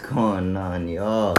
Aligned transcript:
going 0.00 0.56
on, 0.56 0.88
y'all? 0.88 1.36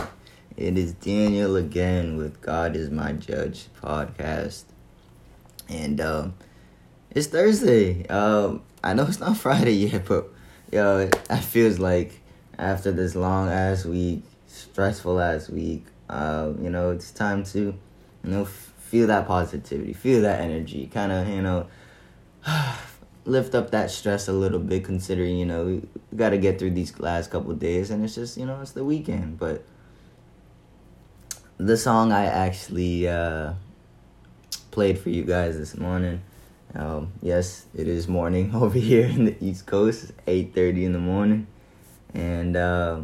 It 0.56 0.78
is 0.78 0.94
Daniel 0.94 1.56
again 1.56 2.16
with 2.16 2.42
God 2.42 2.76
is 2.76 2.90
My 2.90 3.12
Judge 3.12 3.68
podcast. 3.82 4.64
And 5.68 6.00
um 6.00 6.36
it's 7.12 7.28
Thursday. 7.28 8.06
Um 8.08 8.62
I 8.84 8.94
know 8.94 9.04
it's 9.04 9.20
not 9.20 9.38
Friday 9.46 9.74
yet, 9.74 10.06
but 10.06 10.30
yo, 10.72 11.00
it 11.00 11.16
feels 11.40 11.80
like 11.80 12.22
after 12.58 12.92
this 12.92 13.16
long 13.16 13.50
ass 13.50 13.84
week, 13.84 14.24
stressful 14.48 15.20
ass 15.20 15.50
week, 15.50 15.86
um, 16.10 16.64
you 16.64 16.70
know, 16.70 16.92
it's 16.92 17.12
time 17.12 17.44
to, 17.46 17.60
you 17.60 17.76
know, 18.24 18.46
feel 18.46 19.08
that 19.08 19.28
positivity, 19.28 19.94
feel 19.94 20.22
that 20.22 20.40
energy, 20.40 20.88
kind 20.88 21.12
of, 21.12 21.28
you 21.28 21.42
know, 21.42 21.68
lift 23.26 23.56
up 23.56 23.72
that 23.72 23.90
stress 23.90 24.28
a 24.28 24.34
little 24.34 24.60
bit 24.60 24.84
considering 24.84 25.38
you 25.38 25.46
know 25.46 25.82
got 26.16 26.30
to 26.30 26.38
get 26.38 26.60
through 26.60 26.72
these 26.72 26.98
last 27.00 27.32
couple 27.32 27.54
days 27.54 27.92
and 27.92 28.04
it's 28.04 28.16
just 28.16 28.38
you 28.38 28.46
know 28.46 28.60
it's 28.62 28.72
the 28.72 28.84
weekend 28.84 29.38
but 29.38 29.64
the 31.58 31.78
song 31.78 32.12
i 32.12 32.26
actually 32.26 33.08
uh, 33.08 33.54
played 34.72 34.98
for 34.98 35.10
you 35.10 35.24
guys 35.24 35.58
this 35.58 35.78
morning 35.78 36.22
um, 36.76 37.12
yes 37.22 37.66
it 37.76 37.88
is 37.88 38.08
morning 38.08 38.54
over 38.56 38.78
here 38.78 39.06
in 39.06 39.26
the 39.26 39.36
east 39.40 39.66
coast 39.66 40.12
8.30 40.26 40.84
in 40.86 40.94
the 40.94 41.00
morning 41.00 41.48
and 42.14 42.56
uh, 42.56 43.00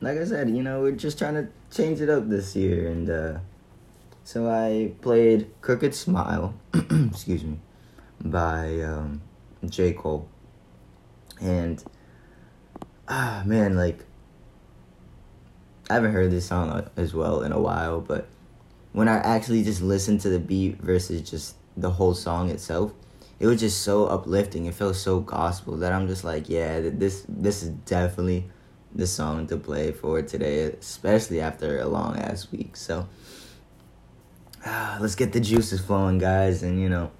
like 0.00 0.18
i 0.18 0.24
said 0.24 0.50
you 0.50 0.62
know 0.62 0.80
we're 0.82 0.92
just 0.92 1.18
trying 1.18 1.34
to 1.34 1.48
change 1.74 2.00
it 2.00 2.08
up 2.08 2.28
this 2.28 2.54
year 2.54 2.88
and 2.88 3.10
uh, 3.10 3.38
so 4.24 4.48
i 4.48 4.92
played 5.00 5.48
crooked 5.60 5.94
smile 5.94 6.54
excuse 6.74 7.44
me 7.44 7.58
by 8.24 8.80
um, 8.80 9.20
J. 9.66 9.92
Cole. 9.92 10.28
And 11.40 11.82
ah 13.12 13.42
man, 13.44 13.76
like 13.76 13.98
I 15.90 15.94
haven't 15.94 16.12
heard 16.12 16.30
this 16.30 16.46
song 16.46 16.88
as 16.96 17.12
well 17.12 17.42
in 17.42 17.52
a 17.52 17.60
while, 17.60 18.00
but 18.00 18.26
when 18.92 19.06
I 19.06 19.16
actually 19.16 19.62
just 19.62 19.82
listened 19.82 20.22
to 20.22 20.30
the 20.30 20.38
beat 20.38 20.78
versus 20.80 21.28
just 21.28 21.56
the 21.76 21.90
whole 21.90 22.14
song 22.14 22.48
itself, 22.48 22.92
it 23.38 23.46
was 23.46 23.60
just 23.60 23.82
so 23.82 24.06
uplifting. 24.06 24.64
It 24.64 24.74
felt 24.74 24.96
so 24.96 25.20
gospel 25.20 25.76
that 25.78 25.92
I'm 25.92 26.08
just 26.08 26.24
like, 26.24 26.48
yeah, 26.48 26.80
this 26.80 27.26
this 27.28 27.62
is 27.62 27.68
definitely 27.84 28.48
the 28.94 29.06
song 29.06 29.46
to 29.48 29.58
play 29.58 29.92
for 29.92 30.22
today, 30.22 30.62
especially 30.64 31.40
after 31.40 31.80
a 31.80 31.86
long 31.86 32.16
ass 32.16 32.50
week. 32.50 32.76
So, 32.76 33.08
ah, 34.64 34.96
let's 35.02 35.16
get 35.16 35.34
the 35.34 35.40
juices 35.40 35.80
flowing, 35.80 36.16
guys, 36.16 36.62
and 36.62 36.80
you 36.80 36.88
know 36.88 37.10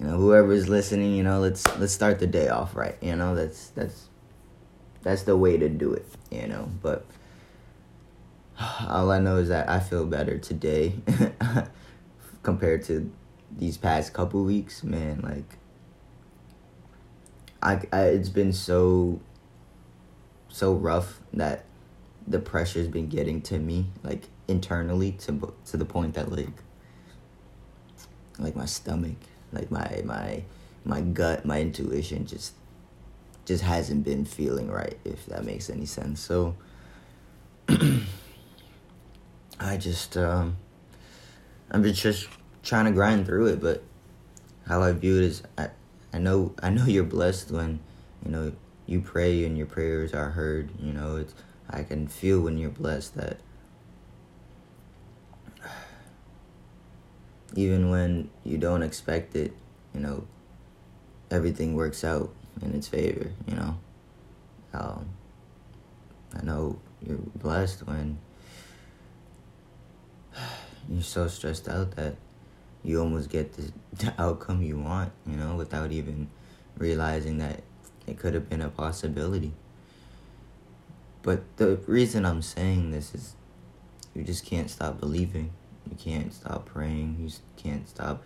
you 0.00 0.06
know 0.06 0.16
whoever's 0.16 0.68
listening 0.68 1.14
you 1.14 1.22
know 1.22 1.38
let's 1.38 1.64
let's 1.78 1.92
start 1.92 2.18
the 2.18 2.26
day 2.26 2.48
off 2.48 2.74
right 2.74 2.96
you 3.00 3.14
know 3.14 3.36
that's 3.36 3.68
that's 3.68 4.08
that's 5.04 5.22
the 5.22 5.36
way 5.36 5.56
to 5.56 5.68
do 5.68 5.92
it 5.92 6.06
you 6.30 6.46
know 6.48 6.68
but 6.82 7.06
all 8.88 9.10
i 9.12 9.20
know 9.20 9.36
is 9.36 9.48
that 9.48 9.68
i 9.68 9.78
feel 9.78 10.04
better 10.04 10.38
today 10.38 10.94
compared 12.42 12.82
to 12.82 13.10
these 13.56 13.76
past 13.76 14.12
couple 14.12 14.42
weeks 14.42 14.82
man 14.82 15.20
like 15.22 15.58
I, 17.62 17.80
I 17.92 18.02
it's 18.06 18.28
been 18.28 18.52
so 18.52 19.20
so 20.48 20.74
rough 20.74 21.20
that 21.32 21.64
the 22.26 22.38
pressure's 22.38 22.88
been 22.88 23.08
getting 23.08 23.40
to 23.42 23.58
me 23.58 23.86
like 24.02 24.28
internally 24.48 25.12
to 25.12 25.54
to 25.66 25.76
the 25.76 25.84
point 25.84 26.14
that 26.14 26.30
like 26.30 26.48
like 28.38 28.56
my 28.56 28.66
stomach 28.66 29.16
like 29.52 29.70
my 29.70 30.02
my 30.04 30.42
my 30.84 31.00
gut, 31.00 31.46
my 31.46 31.60
intuition 31.60 32.26
just 32.26 32.54
just 33.44 33.62
hasn't 33.62 34.04
been 34.04 34.24
feeling 34.24 34.70
right, 34.70 34.98
if 35.04 35.26
that 35.26 35.44
makes 35.44 35.68
any 35.68 35.86
sense. 35.86 36.20
So 36.20 36.56
I 39.60 39.76
just 39.76 40.16
um 40.16 40.56
I'm 41.70 41.84
just 41.84 42.28
trying 42.62 42.86
to 42.86 42.92
grind 42.92 43.26
through 43.26 43.46
it, 43.46 43.60
but 43.60 43.82
how 44.66 44.82
I 44.82 44.92
view 44.92 45.16
it 45.18 45.24
is 45.24 45.42
I 45.58 45.68
I 46.12 46.18
know 46.18 46.54
I 46.62 46.70
know 46.70 46.86
you're 46.86 47.04
blessed 47.04 47.50
when, 47.50 47.80
you 48.24 48.30
know, 48.30 48.52
you 48.86 49.00
pray 49.00 49.44
and 49.44 49.56
your 49.56 49.66
prayers 49.66 50.14
are 50.14 50.30
heard, 50.30 50.70
you 50.78 50.92
know, 50.92 51.16
it's 51.16 51.34
I 51.68 51.82
can 51.82 52.08
feel 52.08 52.40
when 52.40 52.58
you're 52.58 52.70
blessed 52.70 53.14
that 53.16 53.38
even 57.54 57.90
when 57.90 58.30
you 58.42 58.58
don't 58.58 58.82
expect 58.82 59.36
it, 59.36 59.52
you 59.94 60.00
know, 60.00 60.26
everything 61.30 61.74
works 61.74 62.04
out 62.04 62.34
in 62.62 62.74
its 62.74 62.88
favor, 62.88 63.30
you 63.46 63.54
know. 63.54 63.78
Um, 64.72 65.08
I 66.36 66.42
know 66.44 66.78
you're 67.06 67.18
blessed 67.36 67.86
when 67.86 68.18
you're 70.88 71.02
so 71.02 71.28
stressed 71.28 71.68
out 71.68 71.92
that 71.96 72.16
you 72.82 73.00
almost 73.00 73.30
get 73.30 73.54
the, 73.54 73.72
the 74.04 74.14
outcome 74.18 74.62
you 74.62 74.78
want, 74.78 75.12
you 75.26 75.36
know, 75.36 75.54
without 75.54 75.92
even 75.92 76.28
realizing 76.76 77.38
that 77.38 77.62
it 78.06 78.18
could 78.18 78.34
have 78.34 78.48
been 78.48 78.60
a 78.60 78.68
possibility. 78.68 79.52
But 81.22 81.56
the 81.56 81.76
reason 81.86 82.26
I'm 82.26 82.42
saying 82.42 82.90
this 82.90 83.14
is 83.14 83.34
you 84.14 84.22
just 84.22 84.44
can't 84.44 84.70
stop 84.70 85.00
believing. 85.00 85.50
You 85.90 85.96
can't 85.96 86.32
stop 86.32 86.66
praying. 86.66 87.16
You 87.18 87.30
can't 87.56 87.88
stop 87.88 88.22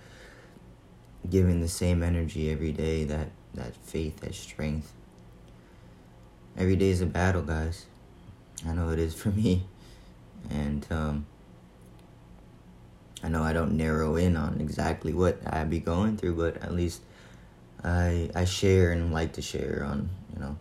giving 1.28 1.60
the 1.60 1.68
same 1.68 2.02
energy 2.02 2.50
every 2.50 2.72
day, 2.72 3.04
that, 3.04 3.30
that 3.54 3.75
faith, 3.76 4.20
that 4.20 4.34
strength. 4.34 4.92
Every 6.56 6.76
day 6.76 6.91
is 6.91 7.00
a 7.00 7.06
battle, 7.06 7.42
guys. 7.42 7.86
I 8.66 8.72
know 8.72 8.91
it 8.91 8.98
is 8.98 9.14
for 9.14 9.28
me. 9.42 9.64
And 10.50 10.86
um, 10.91 11.26
I 13.22 13.28
know 13.28 13.42
I 13.42 13.53
don't 13.53 13.72
narrow 13.72 14.16
in 14.16 14.37
on 14.37 14.60
exactly 14.60 15.12
what 15.12 15.41
I 15.47 15.64
be 15.64 15.81
going 15.81 16.16
through, 16.16 16.37
but 16.37 16.62
at 16.62 16.72
least 16.72 17.03
I 17.82 18.31
I 18.34 18.44
share 18.44 18.92
and 18.92 19.12
like 19.12 19.32
to 19.34 19.42
share 19.42 19.84
on, 19.88 20.10
you 20.32 20.41
know, 20.41 20.56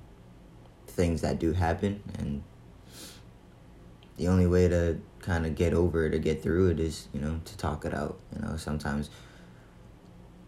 things 0.88 1.22
that 1.22 1.40
do 1.40 1.54
happen 1.54 2.02
and 2.18 2.44
the 4.18 4.28
only 4.28 4.48
way 4.48 4.68
to 4.68 5.00
kind 5.20 5.46
of 5.46 5.56
get 5.56 5.74
over 5.74 6.06
it 6.06 6.14
or 6.14 6.18
get 6.18 6.42
through 6.42 6.70
it 6.70 6.80
is, 6.80 7.08
you 7.14 7.22
know, 7.22 7.40
to 7.46 7.58
talk 7.58 7.86
it 7.86 7.94
out. 7.94 8.18
You 8.36 8.42
know, 8.42 8.58
sometimes 8.58 9.10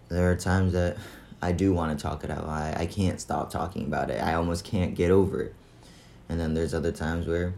there 0.10 0.30
are 0.32 0.36
times 0.36 0.74
that 0.74 0.98
I 1.42 1.52
do 1.52 1.74
want 1.74 1.98
to 1.98 2.02
talk 2.02 2.24
it 2.24 2.32
out. 2.32 2.46
I, 2.46 2.76
I 2.80 2.86
can't 2.86 3.20
stop 3.20 3.50
talking 3.50 3.86
about 3.86 4.10
it. 4.10 4.22
I 4.22 4.34
almost 4.34 4.66
can't 4.66 4.96
get 4.96 5.12
over 5.12 5.42
it. 5.42 5.56
And 6.28 6.40
then 6.40 6.54
there's 6.54 6.74
other 6.74 6.92
times 6.92 7.28
where 7.28 7.56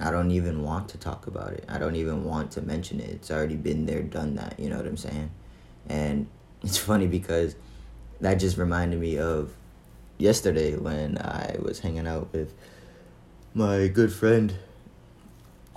I 0.00 0.10
don't 0.10 0.30
even 0.30 0.62
want 0.62 0.88
to 0.90 0.98
talk 0.98 1.26
about 1.26 1.52
it. 1.52 1.64
I 1.68 1.78
don't 1.78 1.96
even 1.96 2.24
want 2.24 2.50
to 2.52 2.62
mention 2.62 3.00
it. 3.00 3.10
It's 3.10 3.30
already 3.30 3.56
been 3.56 3.86
there, 3.86 4.02
done 4.02 4.34
that. 4.36 4.58
You 4.58 4.70
know 4.70 4.76
what 4.76 4.86
I'm 4.86 4.96
saying? 4.96 5.30
And 5.88 6.26
it's 6.62 6.78
funny 6.78 7.06
because 7.06 7.54
that 8.20 8.34
just 8.34 8.56
reminded 8.56 9.00
me 9.00 9.18
of 9.18 9.52
yesterday 10.18 10.76
when 10.76 11.18
I 11.18 11.56
was 11.60 11.80
hanging 11.80 12.06
out 12.06 12.32
with 12.32 12.54
my 13.54 13.88
good 13.88 14.12
friend, 14.12 14.54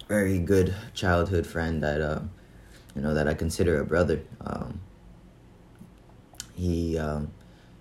very 0.07 0.39
good 0.39 0.73
childhood 0.93 1.45
friend 1.45 1.83
that, 1.83 1.99
uh, 1.99 2.21
you 2.95 3.01
know, 3.01 3.13
that 3.13 3.27
I 3.27 3.33
consider 3.33 3.81
a 3.81 3.85
brother. 3.85 4.21
Um, 4.39 4.79
he 6.55 6.97
um, 6.97 7.31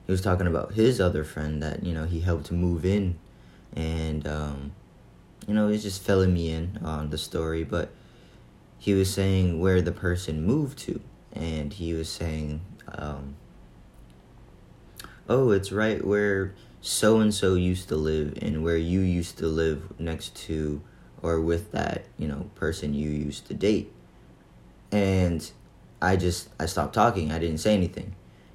he 0.07 0.13
was 0.13 0.21
talking 0.21 0.47
about 0.47 0.75
his 0.75 1.01
other 1.01 1.25
friend 1.25 1.63
that 1.63 1.83
you 1.83 1.95
know 1.95 2.05
he 2.05 2.21
helped 2.21 2.51
move 2.53 2.85
in, 2.85 3.19
and 3.75 4.27
um, 4.27 4.73
you 5.47 5.55
know 5.55 5.69
he's 5.69 5.83
just 5.83 6.03
filling 6.03 6.35
me 6.35 6.51
in 6.51 6.79
on 6.85 7.11
the 7.11 7.19
story. 7.19 7.65
But 7.65 7.91
he 8.79 8.95
was 8.95 9.13
saying 9.13 9.61
where 9.61 9.81
the 9.81 9.93
person 9.93 10.45
moved 10.45 10.79
to, 10.81 11.01
and 11.33 11.73
he 11.73 11.93
was 11.95 12.09
saying, 12.09 12.61
um, 12.89 13.37
"Oh, 15.29 15.51
it's 15.51 15.73
right 15.73 16.05
where 16.05 16.55
so 16.81 17.19
and 17.21 17.33
so 17.33 17.55
used 17.55 17.89
to 17.89 17.97
live, 17.97 18.39
and 18.43 18.63
where 18.63 18.77
you 18.77 19.01
used 19.01 19.39
to 19.39 19.47
live 19.47 19.99
next 19.99 20.37
to." 20.47 20.83
or 21.25 21.41
with 21.41 21.73
that 21.73 22.05
you 22.19 22.29
know 22.29 22.51
person 22.55 22.93
you 22.93 23.09
used 23.09 23.47
to 23.47 23.55
date 23.55 23.91
and 24.93 25.51
i 26.03 26.15
just 26.15 26.51
i 26.61 26.67
stopped 26.67 26.95
talking 26.95 27.33
i 27.33 27.39
didn't 27.39 27.59
say 27.59 27.73
anything 27.73 28.15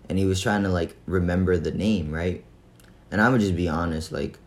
and 0.09 0.17
he 0.17 0.25
was 0.25 0.41
trying 0.41 0.63
to 0.63 0.69
like 0.69 0.97
remember 1.05 1.55
the 1.57 1.71
name, 1.71 2.11
right? 2.11 2.43
And 3.11 3.21
I 3.21 3.29
would 3.29 3.41
just 3.41 3.55
be 3.55 3.69
honest, 3.69 4.11
like 4.11 4.39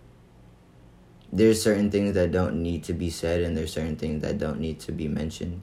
there's 1.33 1.63
certain 1.63 1.91
things 1.91 2.15
that 2.15 2.33
don't 2.33 2.63
need 2.63 2.85
to 2.85 2.93
be 2.93 3.09
said 3.09 3.41
and 3.41 3.57
there's 3.57 3.73
certain 3.73 3.97
things 3.97 4.23
that 4.23 4.39
don't 4.39 4.61
need 4.61 4.81
to 4.81 4.93
be 4.93 5.09
mentioned. 5.09 5.63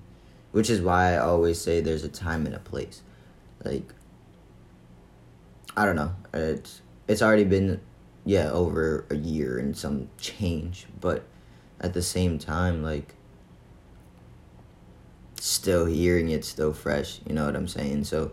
Which 0.52 0.70
is 0.70 0.82
why 0.82 1.14
I 1.14 1.18
always 1.18 1.62
say 1.62 1.80
there's 1.80 2.04
a 2.04 2.10
time 2.10 2.48
and 2.48 2.56
a 2.56 2.60
place. 2.60 3.04
Like 3.64 3.94
I 5.78 5.86
don't 5.86 5.96
know. 5.96 6.16
It's 6.34 6.82
it's 7.08 7.22
already 7.22 7.44
been 7.44 7.82
yeah, 8.26 8.52
over 8.52 9.06
a 9.10 9.16
year 9.16 9.58
and 9.60 9.76
some 9.76 10.10
change, 10.18 10.88
but 11.00 11.24
at 11.82 11.94
the 11.94 12.02
same 12.02 12.38
time 12.38 12.84
like 12.84 13.16
still 15.40 15.86
hearing 15.86 16.30
it 16.30 16.46
still 16.46 16.74
fresh, 16.74 17.22
you 17.26 17.34
know 17.34 17.46
what 17.46 17.56
I'm 17.56 17.68
saying? 17.68 18.04
So 18.04 18.32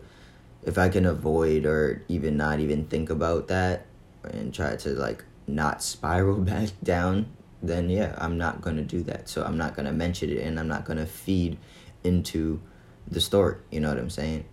if 0.67 0.77
I 0.77 0.89
can 0.89 1.07
avoid 1.07 1.65
or 1.65 2.03
even 2.07 2.37
not 2.37 2.59
even 2.59 2.85
think 2.85 3.09
about 3.09 3.47
that 3.47 3.87
and 4.23 4.53
try 4.53 4.75
to 4.75 4.89
like 4.89 5.23
not 5.47 5.81
spiral 5.81 6.37
back 6.51 6.69
down 6.83 7.25
then 7.61 7.89
yeah, 7.89 8.15
I'm 8.17 8.37
not 8.37 8.61
gonna 8.61 8.83
do 8.83 9.03
that. 9.03 9.29
So 9.29 9.43
I'm 9.43 9.57
not 9.57 9.75
gonna 9.75 9.91
mention 9.91 10.29
it 10.29 10.39
and 10.39 10.59
I'm 10.59 10.67
not 10.67 10.85
gonna 10.85 11.05
feed 11.05 11.57
into 12.03 12.61
the 13.07 13.19
story. 13.19 13.57
You 13.71 13.79
know 13.79 13.89
what 13.89 13.97
I'm 13.97 14.09
saying? 14.09 14.45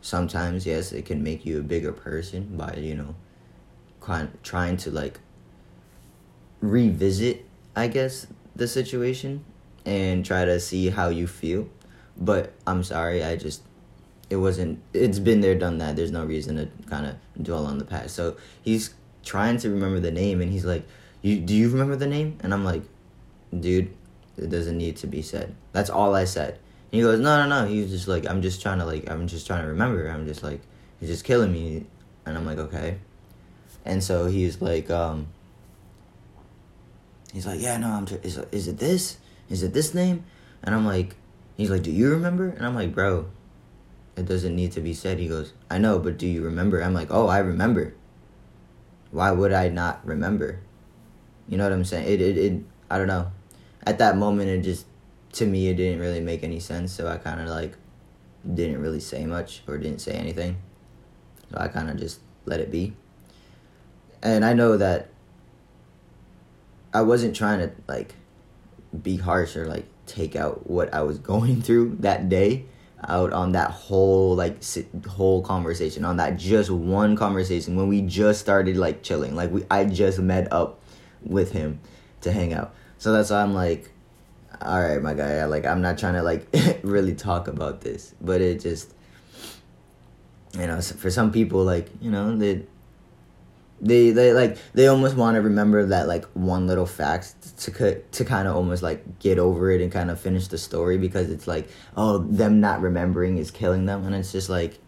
Sometimes, 0.00 0.66
yes, 0.66 0.92
it 0.92 1.04
can 1.04 1.22
make 1.22 1.44
you 1.44 1.60
a 1.60 1.62
bigger 1.62 1.92
person 1.92 2.56
by, 2.56 2.74
you 2.74 2.94
know, 2.94 3.14
trying 4.42 4.76
to 4.78 4.90
like 4.90 5.20
revisit, 6.60 7.44
I 7.76 7.88
guess, 7.88 8.26
the 8.56 8.66
situation 8.66 9.44
and 9.84 10.24
try 10.24 10.44
to 10.44 10.58
see 10.60 10.90
how 10.90 11.08
you 11.08 11.26
feel. 11.26 11.68
But 12.16 12.52
I'm 12.66 12.82
sorry, 12.82 13.24
I 13.24 13.36
just 13.36 13.62
it 14.30 14.36
wasn't 14.36 14.80
it's 14.94 15.18
been 15.18 15.40
there 15.40 15.56
done 15.56 15.78
that. 15.78 15.96
There's 15.96 16.12
no 16.12 16.24
reason 16.24 16.56
to 16.56 16.68
kind 16.88 17.04
of 17.04 17.16
dwell 17.42 17.66
on 17.66 17.78
the 17.78 17.84
past. 17.84 18.14
So 18.14 18.36
he's 18.62 18.94
trying 19.24 19.58
to 19.58 19.68
remember 19.68 19.98
the 19.98 20.12
name 20.12 20.40
and 20.40 20.50
he's 20.50 20.64
like 20.64 20.86
you 21.20 21.40
do 21.40 21.52
you 21.52 21.68
remember 21.68 21.96
the 21.96 22.06
name? 22.06 22.38
And 22.40 22.54
i'm 22.54 22.64
like 22.64 22.82
dude 23.58 23.92
it 24.38 24.48
doesn't 24.48 24.78
need 24.78 24.96
to 24.98 25.06
be 25.06 25.20
said. 25.20 25.54
That's 25.72 25.90
all 25.90 26.14
i 26.14 26.24
said. 26.24 26.54
And 26.54 26.92
he 26.92 27.00
goes 27.02 27.18
no 27.18 27.44
no 27.44 27.48
no. 27.48 27.68
He's 27.68 27.90
just 27.90 28.06
like 28.06 28.26
i'm 28.26 28.40
just 28.40 28.62
trying 28.62 28.78
to 28.78 28.86
like 28.86 29.10
i'm 29.10 29.26
just 29.26 29.46
trying 29.46 29.62
to 29.62 29.68
remember. 29.68 30.06
I'm 30.06 30.26
just 30.26 30.44
like 30.44 30.60
he's 31.00 31.08
just 31.08 31.24
killing 31.24 31.52
me. 31.52 31.84
And 32.24 32.38
i'm 32.38 32.46
like 32.46 32.58
okay. 32.58 32.98
And 33.84 34.02
so 34.02 34.26
he's 34.26 34.62
like 34.62 34.88
um 34.90 35.26
he's 37.32 37.46
like 37.46 37.60
yeah 37.60 37.76
no 37.78 37.88
i'm 37.88 38.06
t- 38.06 38.18
is, 38.22 38.38
is 38.52 38.68
it 38.68 38.78
this? 38.78 39.18
Is 39.48 39.64
it 39.64 39.74
this 39.74 39.92
name? 39.92 40.24
And 40.62 40.72
i'm 40.72 40.86
like 40.86 41.16
he's 41.56 41.68
like 41.68 41.82
do 41.82 41.90
you 41.90 42.12
remember? 42.12 42.48
And 42.50 42.64
i'm 42.64 42.76
like 42.76 42.94
bro 42.94 43.26
it 44.20 44.26
doesn't 44.26 44.54
need 44.54 44.72
to 44.72 44.80
be 44.80 44.94
said. 44.94 45.18
He 45.18 45.26
goes, 45.26 45.54
I 45.70 45.78
know, 45.78 45.98
but 45.98 46.18
do 46.18 46.26
you 46.26 46.42
remember? 46.42 46.80
I'm 46.80 46.94
like, 46.94 47.08
oh, 47.10 47.26
I 47.26 47.38
remember. 47.38 47.94
Why 49.10 49.32
would 49.32 49.52
I 49.52 49.68
not 49.68 50.06
remember? 50.06 50.60
You 51.48 51.56
know 51.56 51.64
what 51.64 51.72
I'm 51.72 51.84
saying? 51.84 52.06
It, 52.06 52.20
it, 52.20 52.38
it 52.38 52.62
I 52.90 52.98
don't 52.98 53.08
know. 53.08 53.32
At 53.84 53.98
that 53.98 54.16
moment, 54.16 54.50
it 54.50 54.60
just, 54.60 54.86
to 55.32 55.46
me, 55.46 55.68
it 55.68 55.74
didn't 55.74 56.00
really 56.00 56.20
make 56.20 56.44
any 56.44 56.60
sense. 56.60 56.92
So 56.92 57.08
I 57.08 57.16
kind 57.16 57.40
of 57.40 57.48
like 57.48 57.74
didn't 58.54 58.80
really 58.80 59.00
say 59.00 59.26
much 59.26 59.62
or 59.66 59.78
didn't 59.78 60.00
say 60.00 60.12
anything. 60.12 60.58
So 61.50 61.58
I 61.58 61.68
kind 61.68 61.90
of 61.90 61.96
just 61.96 62.20
let 62.44 62.60
it 62.60 62.70
be. 62.70 62.92
And 64.22 64.44
I 64.44 64.52
know 64.52 64.76
that 64.76 65.08
I 66.92 67.02
wasn't 67.02 67.34
trying 67.34 67.60
to 67.60 67.74
like 67.88 68.14
be 69.02 69.16
harsh 69.16 69.56
or 69.56 69.66
like 69.66 69.86
take 70.06 70.36
out 70.36 70.68
what 70.68 70.92
I 70.92 71.02
was 71.02 71.18
going 71.32 71.62
through 71.62 71.96
that 72.00 72.28
day 72.28 72.66
out 73.08 73.32
on 73.32 73.52
that 73.52 73.70
whole 73.70 74.34
like 74.34 74.62
whole 75.06 75.42
conversation 75.42 76.04
on 76.04 76.18
that 76.18 76.36
just 76.36 76.70
one 76.70 77.16
conversation 77.16 77.76
when 77.76 77.88
we 77.88 78.02
just 78.02 78.40
started 78.40 78.76
like 78.76 79.02
chilling. 79.02 79.34
Like 79.34 79.50
we 79.50 79.64
I 79.70 79.84
just 79.84 80.18
met 80.18 80.52
up 80.52 80.80
with 81.22 81.52
him 81.52 81.80
to 82.22 82.32
hang 82.32 82.52
out. 82.52 82.74
So 82.98 83.12
that's 83.12 83.30
why 83.30 83.42
I'm 83.42 83.54
like 83.54 83.90
all 84.60 84.82
right 84.82 85.00
my 85.00 85.14
guy 85.14 85.42
like 85.46 85.64
I'm 85.64 85.80
not 85.80 85.96
trying 85.96 86.14
to 86.14 86.22
like 86.22 86.46
really 86.82 87.14
talk 87.14 87.48
about 87.48 87.80
this. 87.80 88.14
But 88.20 88.40
it 88.40 88.60
just 88.60 88.92
you 90.58 90.66
know 90.66 90.80
for 90.80 91.10
some 91.10 91.32
people 91.32 91.64
like 91.64 91.88
you 92.00 92.10
know 92.10 92.36
they 92.36 92.66
they 93.80 94.10
they 94.10 94.32
like 94.32 94.58
they 94.74 94.86
almost 94.88 95.16
want 95.16 95.36
to 95.36 95.40
remember 95.40 95.86
that 95.86 96.06
like 96.06 96.26
one 96.34 96.66
little 96.66 96.86
fact 96.86 97.56
to 97.58 98.00
to 98.00 98.24
kind 98.24 98.46
of 98.46 98.54
almost 98.54 98.82
like 98.82 99.18
get 99.18 99.38
over 99.38 99.70
it 99.70 99.80
and 99.80 99.90
kind 99.90 100.10
of 100.10 100.20
finish 100.20 100.48
the 100.48 100.58
story 100.58 100.98
because 100.98 101.30
it's 101.30 101.46
like 101.46 101.68
oh 101.96 102.18
them 102.18 102.60
not 102.60 102.80
remembering 102.82 103.38
is 103.38 103.50
killing 103.50 103.86
them. 103.86 104.04
And 104.04 104.14
it's 104.14 104.32
just 104.32 104.48
like 104.48 104.78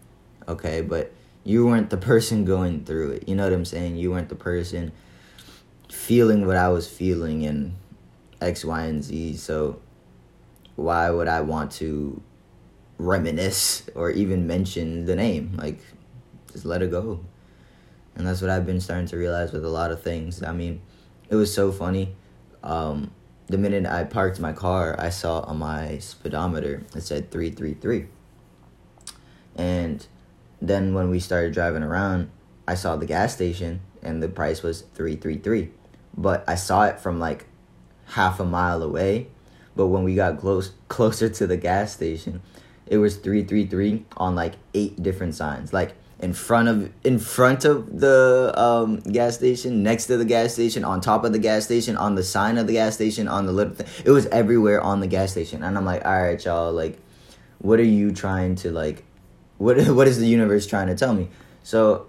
okay 0.46 0.82
but 0.82 1.12
you 1.44 1.66
weren't 1.66 1.90
the 1.90 1.96
person 1.96 2.44
going 2.44 2.84
through 2.84 3.12
it. 3.12 3.28
You 3.28 3.34
know 3.34 3.44
what 3.44 3.52
i'm 3.52 3.64
saying? 3.64 3.96
You 3.96 4.10
weren't 4.10 4.28
the 4.28 4.34
person 4.34 4.92
feeling 5.90 6.46
what 6.46 6.56
i 6.56 6.68
was 6.68 6.86
feeling 6.86 7.46
and 7.46 7.74
x 8.40 8.64
y 8.64 8.84
and 8.84 9.02
z. 9.02 9.36
So 9.36 9.80
why 10.76 11.10
would 11.10 11.28
i 11.28 11.40
want 11.40 11.72
to 11.72 12.20
reminisce 12.98 13.88
or 13.94 14.10
even 14.10 14.46
mention 14.46 15.06
the 15.06 15.16
name? 15.16 15.54
Like 15.56 15.80
just 16.52 16.66
let 16.66 16.82
it 16.82 16.90
go 16.90 17.20
and 18.14 18.26
that's 18.26 18.40
what 18.40 18.50
I've 18.50 18.66
been 18.66 18.80
starting 18.80 19.06
to 19.08 19.16
realize 19.16 19.52
with 19.52 19.64
a 19.64 19.68
lot 19.68 19.90
of 19.90 20.02
things. 20.02 20.42
I 20.42 20.52
mean, 20.52 20.80
it 21.28 21.36
was 21.36 21.52
so 21.52 21.72
funny. 21.72 22.14
Um, 22.62 23.10
the 23.46 23.58
minute 23.58 23.86
I 23.86 24.04
parked 24.04 24.38
my 24.38 24.52
car, 24.52 24.96
I 24.98 25.10
saw 25.10 25.40
on 25.40 25.58
my 25.58 25.98
speedometer 25.98 26.84
it 26.94 27.02
said 27.02 27.30
three 27.30 27.50
three 27.50 27.74
three. 27.74 28.06
And 29.56 30.06
then 30.60 30.94
when 30.94 31.10
we 31.10 31.20
started 31.20 31.52
driving 31.52 31.82
around, 31.82 32.30
I 32.66 32.74
saw 32.74 32.96
the 32.96 33.06
gas 33.06 33.34
station 33.34 33.80
and 34.02 34.22
the 34.22 34.28
price 34.28 34.62
was 34.62 34.82
three 34.94 35.16
three 35.16 35.38
three. 35.38 35.70
But 36.16 36.44
I 36.46 36.54
saw 36.54 36.84
it 36.84 37.00
from 37.00 37.18
like 37.18 37.46
half 38.06 38.40
a 38.40 38.44
mile 38.44 38.82
away. 38.82 39.28
But 39.74 39.86
when 39.86 40.04
we 40.04 40.14
got 40.14 40.38
close 40.38 40.72
closer 40.88 41.28
to 41.28 41.46
the 41.46 41.56
gas 41.56 41.92
station, 41.92 42.42
it 42.86 42.98
was 42.98 43.16
three 43.16 43.44
three 43.44 43.66
three 43.66 44.04
on 44.16 44.34
like 44.34 44.54
eight 44.74 45.02
different 45.02 45.34
signs. 45.34 45.72
Like 45.72 45.94
in 46.22 46.32
front 46.32 46.68
of 46.68 46.90
in 47.04 47.18
front 47.18 47.64
of 47.64 47.98
the 47.98 48.52
um, 48.56 49.00
gas 49.00 49.34
station, 49.34 49.82
next 49.82 50.06
to 50.06 50.16
the 50.16 50.24
gas 50.24 50.54
station, 50.54 50.84
on 50.84 51.00
top 51.00 51.24
of 51.24 51.32
the 51.32 51.38
gas 51.38 51.64
station, 51.64 51.96
on 51.96 52.14
the 52.14 52.22
sign 52.22 52.58
of 52.58 52.68
the 52.68 52.74
gas 52.74 52.94
station, 52.94 53.26
on 53.26 53.44
the 53.44 53.52
little 53.52 53.74
thing. 53.74 53.88
It 54.04 54.12
was 54.12 54.26
everywhere 54.26 54.80
on 54.80 55.00
the 55.00 55.08
gas 55.08 55.32
station, 55.32 55.64
and 55.64 55.76
I'm 55.76 55.84
like, 55.84 56.04
all 56.04 56.22
right, 56.22 56.42
y'all, 56.42 56.72
like, 56.72 56.96
what 57.58 57.80
are 57.80 57.84
you 57.84 58.12
trying 58.12 58.54
to 58.56 58.70
like? 58.70 59.04
What 59.58 59.88
what 59.88 60.06
is 60.06 60.18
the 60.18 60.28
universe 60.28 60.64
trying 60.66 60.86
to 60.86 60.94
tell 60.94 61.12
me? 61.12 61.28
So, 61.64 62.06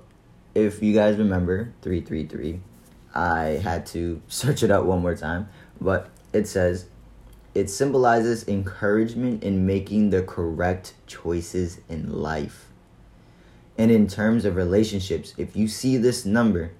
if 0.53 0.83
you 0.83 0.93
guys 0.93 1.17
remember 1.17 1.73
three 1.81 2.01
three 2.01 2.27
three, 2.27 2.59
I 3.15 3.59
had 3.63 3.88
to 3.88 4.21
search 4.27 4.61
it 4.61 4.69
up 4.69 4.85
one 4.85 5.01
more 5.01 5.15
time, 5.15 5.49
but 5.81 6.09
it 6.31 6.47
says. 6.47 6.85
It 7.55 7.69
symbolizes 7.69 8.47
encouragement 8.47 9.43
in 9.43 9.67
making 9.67 10.09
the 10.09 10.23
correct 10.23 10.95
choices 11.05 11.79
in 11.88 12.11
life 12.11 12.72
and 13.77 13.91
in 13.91 14.07
terms 14.07 14.45
of 14.45 14.55
relationships, 14.55 15.33
if 15.37 15.55
you 15.55 15.67
see 15.67 15.97
this 15.97 16.25
number, 16.25 16.71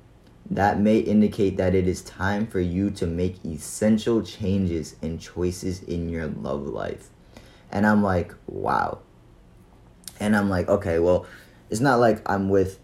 that 0.50 0.80
may 0.80 1.00
indicate 1.00 1.58
that 1.58 1.74
it 1.74 1.88
is 1.88 2.02
time 2.02 2.46
for 2.46 2.60
you 2.60 2.90
to 2.92 3.08
make 3.08 3.44
essential 3.46 4.22
changes 4.22 4.96
and 5.02 5.20
choices 5.20 5.82
in 5.84 6.10
your 6.10 6.28
love 6.28 6.68
life. 6.68 7.10
And 7.72 7.88
I'm 7.88 8.04
like, 8.04 8.36
wow. 8.48 9.00
And 10.20 10.36
I'm 10.36 10.50
like, 10.50 10.68
okay, 10.70 11.00
well, 11.00 11.26
it's 11.70 11.80
not 11.80 12.00
like 12.00 12.22
I'm 12.30 12.50
with 12.50 12.80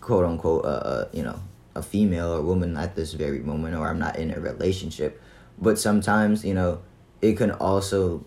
quote 0.00 0.24
unquote, 0.24 0.64
uh, 0.64 0.68
uh, 0.68 1.08
you 1.12 1.22
know, 1.22 1.40
a 1.74 1.82
female 1.82 2.32
or 2.32 2.42
woman 2.42 2.76
at 2.76 2.96
this 2.96 3.12
very 3.12 3.38
moment, 3.38 3.76
or 3.76 3.88
I'm 3.88 3.98
not 3.98 4.18
in 4.18 4.32
a 4.32 4.40
relationship. 4.40 5.22
But 5.58 5.78
sometimes, 5.78 6.44
you 6.44 6.54
know, 6.54 6.82
it 7.20 7.34
can 7.34 7.52
also 7.52 8.24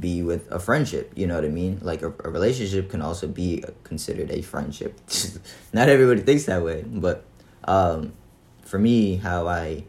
be 0.00 0.22
with 0.22 0.50
a 0.50 0.58
friendship. 0.58 1.12
You 1.14 1.26
know 1.26 1.34
what 1.34 1.44
I 1.44 1.48
mean? 1.48 1.78
Like 1.82 2.02
a, 2.02 2.08
a 2.24 2.30
relationship 2.30 2.90
can 2.90 3.02
also 3.02 3.26
be 3.26 3.64
considered 3.82 4.30
a 4.30 4.42
friendship. 4.42 4.98
Not 5.72 5.88
everybody 5.88 6.22
thinks 6.22 6.44
that 6.44 6.62
way, 6.62 6.84
but 6.86 7.24
um, 7.64 8.12
for 8.62 8.78
me, 8.78 9.16
how 9.16 9.48
I 9.48 9.84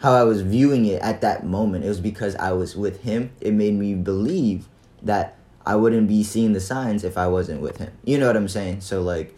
how 0.00 0.12
I 0.12 0.24
was 0.24 0.42
viewing 0.42 0.84
it 0.84 1.00
at 1.00 1.22
that 1.22 1.46
moment, 1.46 1.84
it 1.84 1.88
was 1.88 2.00
because 2.00 2.36
I 2.36 2.52
was 2.52 2.76
with 2.76 3.02
him. 3.02 3.30
It 3.40 3.54
made 3.54 3.74
me 3.74 3.94
believe 3.94 4.68
that 5.02 5.36
I 5.64 5.74
wouldn't 5.76 6.06
be 6.06 6.22
seeing 6.22 6.52
the 6.52 6.60
signs 6.60 7.02
if 7.02 7.16
I 7.16 7.28
wasn't 7.28 7.62
with 7.62 7.78
him. 7.78 7.92
You 8.04 8.18
know 8.18 8.26
what 8.26 8.36
I'm 8.36 8.48
saying? 8.48 8.82
So 8.82 9.02
like 9.02 9.34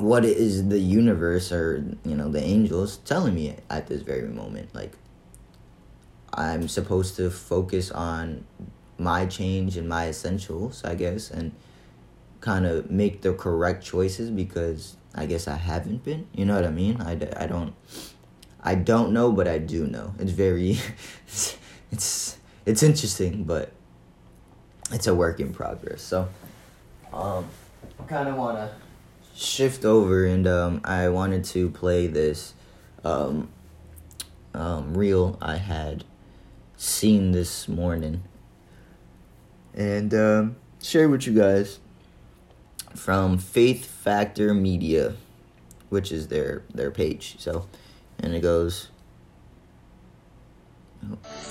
what 0.00 0.24
is 0.24 0.68
the 0.68 0.78
universe 0.78 1.52
or 1.52 1.84
you 2.04 2.14
know 2.14 2.28
the 2.28 2.42
angels 2.42 2.98
telling 2.98 3.34
me 3.34 3.54
at 3.68 3.86
this 3.86 4.02
very 4.02 4.28
moment 4.28 4.74
like 4.74 4.92
I'm 6.34 6.68
supposed 6.68 7.16
to 7.16 7.30
focus 7.30 7.90
on 7.90 8.44
my 8.98 9.26
change 9.26 9.76
and 9.76 9.88
my 9.88 10.08
essentials, 10.08 10.84
I 10.84 10.94
guess, 10.94 11.30
and 11.30 11.52
kind 12.40 12.66
of 12.66 12.90
make 12.90 13.22
the 13.22 13.32
correct 13.32 13.84
choices 13.84 14.30
because 14.30 14.96
I 15.14 15.26
guess 15.26 15.48
I 15.48 15.56
haven't 15.56 16.04
been. 16.04 16.26
You 16.32 16.44
know 16.44 16.54
what 16.54 16.64
I 16.64 16.70
mean? 16.70 17.00
I, 17.00 17.12
I 17.36 17.46
don't 17.46 17.74
I 18.62 18.74
don't 18.74 19.12
know, 19.12 19.32
but 19.32 19.48
I 19.48 19.58
do 19.58 19.86
know. 19.86 20.14
It's 20.18 20.32
very 20.32 20.78
it's 21.26 21.56
it's, 21.90 22.38
it's 22.66 22.82
interesting, 22.82 23.44
but 23.44 23.72
it's 24.92 25.06
a 25.06 25.14
work 25.14 25.40
in 25.40 25.52
progress. 25.52 26.02
So 26.02 26.28
um 27.12 27.46
I 27.98 28.04
kind 28.04 28.28
of 28.28 28.36
want 28.36 28.58
to 28.58 28.70
shift 29.34 29.84
over 29.84 30.26
and 30.26 30.46
um 30.46 30.80
I 30.84 31.08
wanted 31.08 31.44
to 31.44 31.70
play 31.70 32.06
this 32.06 32.54
um 33.04 33.48
um 34.54 34.94
reel 34.94 35.38
I 35.40 35.56
had 35.56 36.04
seen 36.80 37.32
this 37.32 37.68
morning 37.68 38.22
and 39.74 40.14
um, 40.14 40.56
share 40.82 41.10
with 41.10 41.26
you 41.26 41.34
guys 41.34 41.78
from 42.94 43.36
Faith 43.36 43.84
Factor 43.84 44.54
Media, 44.54 45.14
which 45.90 46.10
is 46.10 46.28
their 46.28 46.62
their 46.72 46.90
page. 46.90 47.36
So, 47.38 47.68
and 48.18 48.34
it 48.34 48.40
goes. 48.40 48.88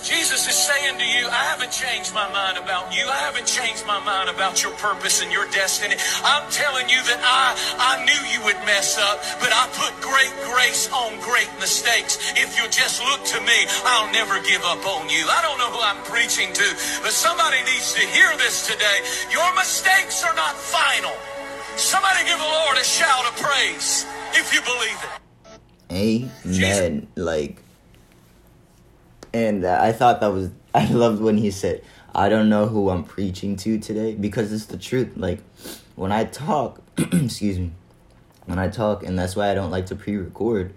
Jesus 0.04 0.48
is 0.48 0.56
saying 0.56 0.98
to 0.98 1.06
you, 1.06 1.28
I 1.28 1.44
haven't 1.52 1.72
changed 1.72 2.14
my 2.14 2.26
mind 2.32 2.58
about 2.58 2.96
you. 2.96 3.06
I 3.06 3.18
haven't 3.28 3.46
changed 3.46 3.86
my 3.86 4.00
mind 4.02 4.30
about 4.30 4.64
your 4.64 4.72
purpose 4.78 5.22
and 5.22 5.32
your 5.32 5.46
destiny. 5.52 5.96
I'm 6.24 6.50
telling 6.50 6.88
you 6.88 7.02
that 7.04 7.20
I, 7.20 7.54
I 7.78 8.06
knew 8.06 8.22
you 8.32 8.40
would 8.46 8.58
mess 8.66 8.98
up, 8.98 9.20
but 9.42 9.52
I 9.52 9.68
put 9.76 9.92
great 10.02 10.32
grace 10.48 10.90
on 10.94 11.20
great 11.20 11.50
mistakes. 11.60 12.32
If 12.38 12.58
you'll 12.58 12.72
just 12.72 13.04
look 13.04 13.22
to 13.36 13.42
me, 13.42 13.68
I'll 13.86 14.12
never 14.14 14.40
give 14.42 14.64
up 14.64 14.86
on 14.88 15.10
you. 15.10 15.26
I 15.28 15.42
don't 15.42 15.58
know 15.58 15.70
who 15.74 15.82
I'm 15.82 16.02
preaching 16.06 16.54
to, 16.54 16.68
but 17.04 17.12
somebody 17.12 17.60
needs 17.68 17.94
to 17.94 18.02
hear 18.02 18.32
this 18.38 18.66
today. 18.66 19.04
Your 19.30 19.50
mistakes 19.56 20.24
are 20.24 20.36
not 20.36 20.56
final. 20.56 21.14
Somebody 21.76 22.24
give 22.26 22.40
the 22.40 22.50
Lord 22.50 22.78
a 22.78 22.84
shout 22.84 23.26
of 23.26 23.36
praise 23.38 24.06
if 24.34 24.54
you 24.54 24.62
believe 24.62 25.00
it. 25.04 25.14
Amen. 25.92 27.08
Like, 27.16 27.62
and 29.34 29.66
I 29.66 29.92
thought 29.92 30.22
that 30.22 30.32
was, 30.34 30.50
I 30.74 30.86
loved 30.92 31.22
when 31.22 31.38
he 31.38 31.52
said, 31.52 31.84
I 32.14 32.30
don't 32.30 32.50
know 32.50 32.68
who 32.68 32.90
I'm 32.90 33.04
preaching 33.04 33.56
to 33.58 33.80
today 33.80 34.16
because 34.16 34.52
it's 34.52 34.66
the 34.66 34.78
truth. 34.78 35.14
Like, 35.16 35.40
when 35.96 36.12
I 36.12 36.26
talk, 36.26 36.82
excuse 36.98 37.60
me, 37.60 37.72
when 38.46 38.58
I 38.58 38.68
talk, 38.68 39.04
and 39.04 39.18
that's 39.18 39.36
why 39.36 39.52
I 39.52 39.54
don't 39.54 39.72
like 39.72 39.88
to 39.88 39.96
pre 39.96 40.18
record 40.18 40.74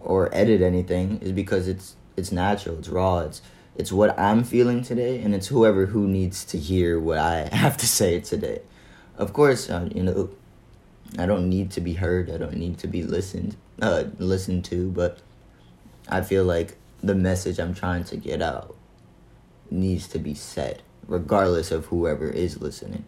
or 0.00 0.32
edit 0.34 0.62
anything, 0.62 1.18
is 1.20 1.32
because 1.32 1.68
it's, 1.68 1.96
it's 2.16 2.30
natural, 2.30 2.78
it's 2.78 2.88
raw, 2.88 3.20
it's, 3.20 3.42
it's 3.76 3.90
what 3.90 4.18
I'm 4.18 4.44
feeling 4.44 4.82
today, 4.82 5.20
and 5.20 5.34
it's 5.34 5.48
whoever 5.48 5.86
who 5.86 6.06
needs 6.06 6.44
to 6.46 6.58
hear 6.58 7.00
what 7.00 7.18
I 7.18 7.48
have 7.52 7.76
to 7.78 7.86
say 7.86 8.20
today. 8.20 8.60
Of 9.16 9.32
course, 9.32 9.68
uh, 9.70 9.88
you 9.94 10.02
know, 10.02 10.30
I 11.18 11.26
don't 11.26 11.48
need 11.48 11.70
to 11.72 11.80
be 11.80 11.94
heard. 11.94 12.30
I 12.30 12.38
don't 12.38 12.56
need 12.56 12.78
to 12.78 12.86
be 12.86 13.02
listened 13.02 13.56
uh, 13.80 14.04
listened 14.18 14.64
to, 14.66 14.90
but 14.90 15.18
I 16.08 16.22
feel 16.22 16.44
like 16.44 16.76
the 17.02 17.14
message 17.14 17.58
I'm 17.58 17.74
trying 17.74 18.04
to 18.04 18.16
get 18.16 18.40
out 18.40 18.76
needs 19.70 20.06
to 20.08 20.18
be 20.18 20.34
said, 20.34 20.82
regardless 21.06 21.70
of 21.70 21.86
whoever 21.86 22.28
is 22.28 22.60
listening. 22.60 23.04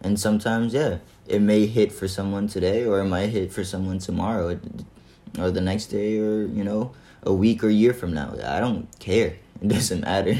And 0.00 0.18
sometimes, 0.18 0.74
yeah, 0.74 0.98
it 1.26 1.40
may 1.40 1.66
hit 1.66 1.92
for 1.92 2.08
someone 2.08 2.48
today, 2.48 2.84
or 2.84 3.00
it 3.00 3.06
might 3.06 3.28
hit 3.30 3.52
for 3.52 3.64
someone 3.64 3.98
tomorrow, 3.98 4.58
or 5.38 5.50
the 5.50 5.60
next 5.60 5.86
day, 5.86 6.18
or 6.18 6.46
you 6.46 6.64
know, 6.64 6.92
a 7.22 7.32
week 7.32 7.62
or 7.62 7.70
year 7.70 7.94
from 7.94 8.12
now. 8.12 8.34
I 8.44 8.60
don't 8.60 8.86
care. 8.98 9.36
It 9.60 9.68
doesn't 9.68 10.02
matter. 10.02 10.36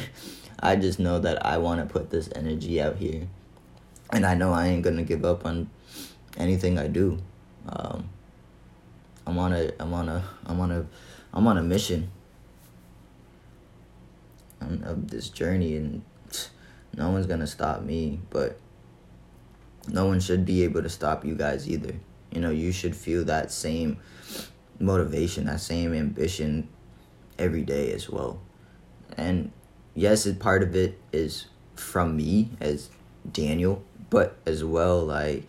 I 0.60 0.76
just 0.76 0.98
know 0.98 1.18
that 1.20 1.44
I 1.44 1.58
want 1.58 1.80
to 1.80 1.92
put 1.92 2.10
this 2.10 2.28
energy 2.34 2.80
out 2.80 2.96
here, 2.96 3.28
and 4.10 4.26
I 4.26 4.34
know 4.34 4.52
I 4.52 4.68
ain't 4.68 4.82
gonna 4.82 5.04
give 5.04 5.24
up 5.24 5.44
on 5.46 5.70
anything 6.36 6.78
I 6.78 6.88
do. 6.88 7.18
Um, 7.68 8.08
I'm 9.26 9.38
on 9.38 9.52
a 9.52 9.70
I'm 9.78 9.94
on 9.94 10.08
a 10.08 10.24
I'm 10.46 10.60
on 10.60 10.70
a 10.72 10.86
I'm 11.32 11.46
on 11.46 11.56
a 11.56 11.62
mission 11.62 12.10
of 14.84 15.10
this 15.10 15.28
journey 15.28 15.76
and 15.76 16.02
no 16.96 17.10
one's 17.10 17.26
gonna 17.26 17.46
stop 17.46 17.82
me 17.82 18.20
but 18.30 18.58
no 19.88 20.06
one 20.06 20.20
should 20.20 20.44
be 20.44 20.62
able 20.62 20.82
to 20.82 20.88
stop 20.88 21.24
you 21.24 21.34
guys 21.34 21.68
either 21.68 21.94
you 22.30 22.40
know 22.40 22.50
you 22.50 22.72
should 22.72 22.94
feel 22.94 23.24
that 23.24 23.50
same 23.50 23.98
motivation 24.78 25.46
that 25.46 25.60
same 25.60 25.94
ambition 25.94 26.68
every 27.38 27.62
day 27.62 27.92
as 27.92 28.08
well 28.08 28.40
and 29.16 29.50
yes 29.94 30.26
it, 30.26 30.38
part 30.38 30.62
of 30.62 30.74
it 30.76 30.98
is 31.12 31.46
from 31.74 32.16
me 32.16 32.50
as 32.60 32.90
daniel 33.32 33.82
but 34.10 34.36
as 34.46 34.62
well 34.64 35.04
like 35.04 35.44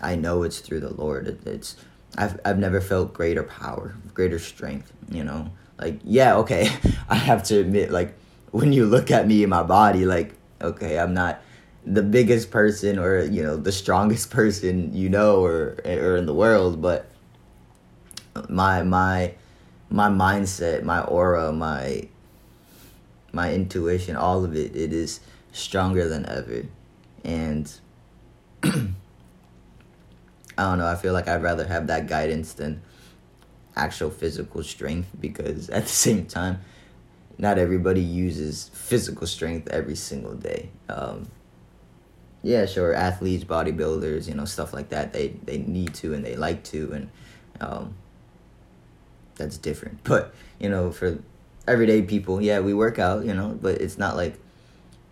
I 0.00 0.16
know 0.16 0.42
it's 0.42 0.60
through 0.60 0.80
the 0.80 0.92
Lord. 0.92 1.28
It, 1.28 1.46
it's 1.46 1.76
I've 2.16 2.40
I've 2.44 2.58
never 2.58 2.80
felt 2.80 3.12
greater 3.12 3.42
power, 3.42 3.94
greater 4.14 4.38
strength. 4.38 4.92
You 5.10 5.24
know, 5.24 5.50
like 5.78 6.00
yeah, 6.04 6.36
okay. 6.38 6.70
I 7.08 7.16
have 7.16 7.42
to 7.44 7.60
admit, 7.60 7.90
like 7.90 8.16
when 8.50 8.72
you 8.72 8.86
look 8.86 9.10
at 9.10 9.26
me 9.26 9.42
in 9.42 9.50
my 9.50 9.62
body, 9.62 10.04
like 10.04 10.34
okay, 10.60 10.98
I'm 10.98 11.14
not 11.14 11.40
the 11.84 12.02
biggest 12.02 12.50
person 12.50 12.98
or 12.98 13.22
you 13.22 13.42
know 13.42 13.56
the 13.56 13.72
strongest 13.72 14.30
person 14.38 14.94
you 14.94 15.08
know 15.08 15.44
or 15.44 15.78
or 15.84 16.16
in 16.16 16.26
the 16.26 16.34
world, 16.34 16.82
but 16.82 17.10
my 18.48 18.82
my 18.82 19.34
my 19.90 20.08
mindset, 20.08 20.82
my 20.82 21.02
aura, 21.02 21.52
my 21.52 22.08
my 23.32 23.52
intuition, 23.52 24.16
all 24.16 24.44
of 24.44 24.56
it, 24.56 24.74
it 24.74 24.92
is 24.92 25.20
stronger 25.52 26.08
than 26.08 26.26
ever, 26.26 26.66
and. 27.24 27.72
I 30.58 30.62
don't 30.62 30.78
know. 30.78 30.88
I 30.88 30.96
feel 30.96 31.12
like 31.12 31.28
I'd 31.28 31.40
rather 31.40 31.64
have 31.68 31.86
that 31.86 32.08
guidance 32.08 32.52
than 32.52 32.82
actual 33.76 34.10
physical 34.10 34.64
strength 34.64 35.08
because 35.20 35.70
at 35.70 35.84
the 35.84 35.88
same 35.88 36.26
time, 36.26 36.58
not 37.38 37.56
everybody 37.56 38.00
uses 38.00 38.68
physical 38.74 39.26
strength 39.26 39.68
every 39.68 39.94
single 39.94 40.34
day. 40.34 40.70
Um, 40.88 41.28
yeah, 42.42 42.66
sure, 42.66 42.92
athletes, 42.94 43.44
bodybuilders, 43.44 44.28
you 44.28 44.34
know, 44.34 44.44
stuff 44.44 44.72
like 44.72 44.90
that. 44.90 45.12
They 45.12 45.28
they 45.44 45.58
need 45.58 45.94
to 45.94 46.14
and 46.14 46.24
they 46.24 46.36
like 46.36 46.64
to, 46.64 46.92
and 46.92 47.10
um, 47.60 47.94
that's 49.36 49.56
different. 49.56 50.00
But 50.04 50.34
you 50.58 50.68
know, 50.68 50.90
for 50.90 51.18
everyday 51.66 52.02
people, 52.02 52.40
yeah, 52.40 52.60
we 52.60 52.74
work 52.74 52.98
out, 52.98 53.24
you 53.24 53.34
know, 53.34 53.58
but 53.60 53.80
it's 53.80 53.98
not 53.98 54.16
like 54.16 54.38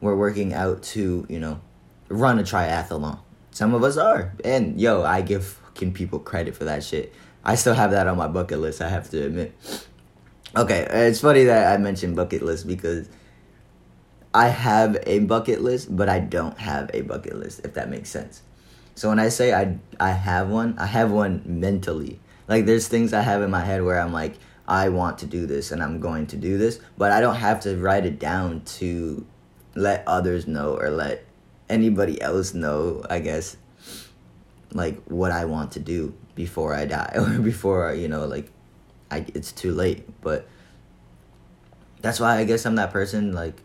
we're 0.00 0.16
working 0.16 0.52
out 0.52 0.82
to 0.82 1.26
you 1.28 1.38
know 1.38 1.60
run 2.08 2.38
a 2.38 2.42
triathlon. 2.42 3.18
Some 3.50 3.72
of 3.74 3.82
us 3.82 3.96
are. 3.96 4.32
And 4.44 4.80
yo, 4.80 5.02
I 5.02 5.22
give 5.22 5.44
fucking 5.44 5.94
people 5.94 6.18
credit 6.18 6.54
for 6.54 6.64
that 6.64 6.84
shit. 6.84 7.14
I 7.44 7.54
still 7.54 7.74
have 7.74 7.92
that 7.92 8.06
on 8.06 8.16
my 8.16 8.28
bucket 8.28 8.58
list, 8.58 8.82
I 8.82 8.88
have 8.88 9.08
to 9.10 9.24
admit. 9.24 9.54
Okay, 10.54 10.86
it's 10.88 11.20
funny 11.20 11.44
that 11.44 11.74
I 11.74 11.76
mentioned 11.78 12.16
bucket 12.16 12.42
list 12.42 12.66
because 12.66 13.08
I 14.32 14.48
have 14.48 14.96
a 15.06 15.20
bucket 15.20 15.62
list, 15.62 15.94
but 15.94 16.08
I 16.08 16.20
don't 16.20 16.58
have 16.58 16.90
a 16.94 17.00
bucket 17.02 17.36
list, 17.36 17.62
if 17.64 17.74
that 17.74 17.90
makes 17.90 18.10
sense. 18.10 18.42
So 18.94 19.08
when 19.08 19.18
I 19.18 19.28
say 19.28 19.52
I 19.52 19.78
I 20.00 20.10
have 20.10 20.48
one, 20.48 20.78
I 20.78 20.86
have 20.86 21.10
one 21.10 21.42
mentally. 21.44 22.20
Like 22.48 22.64
there's 22.64 22.88
things 22.88 23.12
I 23.12 23.22
have 23.22 23.42
in 23.42 23.50
my 23.50 23.60
head 23.60 23.82
where 23.82 24.00
I'm 24.00 24.12
like, 24.12 24.34
I 24.68 24.88
want 24.88 25.18
to 25.18 25.26
do 25.26 25.46
this 25.46 25.72
and 25.72 25.82
I'm 25.82 26.00
going 26.00 26.26
to 26.28 26.36
do 26.36 26.58
this, 26.58 26.80
but 26.96 27.12
I 27.12 27.20
don't 27.20 27.36
have 27.36 27.60
to 27.62 27.76
write 27.76 28.06
it 28.06 28.18
down 28.18 28.62
to 28.78 29.26
let 29.74 30.02
others 30.06 30.46
know 30.46 30.76
or 30.76 30.90
let 30.90 31.24
anybody 31.68 32.20
else 32.20 32.54
know, 32.54 33.04
I 33.10 33.18
guess, 33.18 33.56
like 34.72 35.02
what 35.04 35.30
I 35.32 35.44
want 35.44 35.72
to 35.72 35.80
do 35.80 36.14
before 36.34 36.74
I 36.74 36.84
die 36.84 37.14
or 37.18 37.38
before 37.38 37.94
you 37.94 38.08
know 38.08 38.26
like 38.26 38.50
I 39.10 39.26
it's 39.34 39.52
too 39.52 39.72
late. 39.72 40.08
But 40.20 40.48
that's 42.00 42.20
why 42.20 42.38
I 42.38 42.44
guess 42.44 42.66
I'm 42.66 42.76
that 42.76 42.92
person. 42.92 43.32
Like 43.32 43.62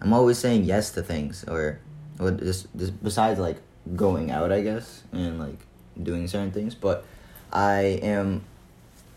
I'm 0.00 0.12
always 0.12 0.38
saying 0.38 0.64
yes 0.64 0.90
to 0.92 1.02
things 1.02 1.44
or 1.44 1.80
or 2.18 2.30
just, 2.32 2.66
just 2.76 3.02
besides 3.02 3.38
like 3.38 3.56
going 3.96 4.30
out, 4.30 4.52
I 4.52 4.60
guess, 4.62 5.02
and 5.12 5.38
like 5.38 5.58
doing 6.00 6.28
certain 6.28 6.52
things. 6.52 6.74
But 6.74 7.04
I 7.52 8.00
am 8.02 8.44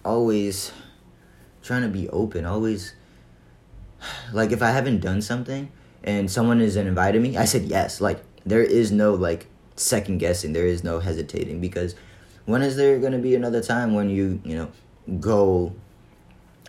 always 0.04 0.72
trying 1.62 1.84
to 1.84 1.90
be 1.90 2.10
open. 2.10 2.46
Always 2.46 2.94
like 4.34 4.52
if 4.52 4.62
I 4.62 4.72
haven't 4.72 5.00
done 5.00 5.22
something 5.22 5.72
and 6.04 6.30
someone 6.30 6.62
is 6.62 6.76
invited 6.76 7.22
me, 7.22 7.38
I 7.38 7.46
said 7.46 7.64
yes. 7.64 8.02
Like 8.02 8.22
there 8.46 8.64
is 8.64 8.92
no 8.92 9.14
like 9.14 9.48
second 9.76 10.18
guessing. 10.18 10.54
There 10.54 10.68
is 10.68 10.84
no 10.84 11.00
hesitating 11.00 11.62
because 11.62 11.96
when 12.46 12.62
is 12.62 12.76
there 12.76 13.00
to 13.00 13.18
be 13.20 13.36
another 13.36 13.62
time 13.62 13.94
when 13.94 14.10
you 14.10 14.42
you 14.44 14.56
know 14.56 14.72
go? 15.20 15.74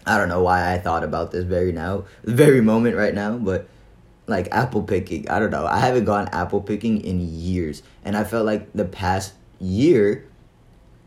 I 0.06 0.18
don't 0.18 0.28
know 0.28 0.42
why 0.42 0.72
I 0.72 0.78
thought 0.78 1.02
about 1.02 1.30
this 1.30 1.44
very 1.44 1.72
now, 1.72 2.04
very 2.24 2.60
moment 2.60 2.96
right 2.96 3.14
now, 3.14 3.38
but 3.38 3.68
like 4.26 4.48
apple 4.52 4.82
picking. 4.82 5.28
I 5.28 5.38
don't 5.38 5.50
know. 5.50 5.66
I 5.66 5.78
haven't 5.78 6.04
gone 6.04 6.28
apple 6.28 6.60
picking 6.60 7.02
in 7.02 7.20
years, 7.20 7.82
and 8.04 8.16
I 8.16 8.24
felt 8.24 8.46
like 8.46 8.72
the 8.72 8.84
past 8.84 9.34
year, 9.60 10.26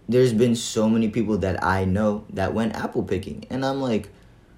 there's 0.10 0.34
been 0.34 0.55
so 0.55 0.89
many 0.89 1.10
people 1.10 1.38
that 1.39 1.63
I 1.63 1.86
know 1.86 2.25
that 2.31 2.53
went 2.53 2.75
apple 2.75 3.03
picking, 3.03 3.46
and 3.50 3.65
I'm 3.65 3.81
like, 3.81 4.10